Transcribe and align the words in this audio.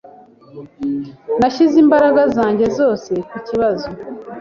Nashyize 1.39 1.75
imbaraga 1.83 2.21
zanjye 2.35 2.65
zose 2.77 3.11
kukibazo. 3.29 3.87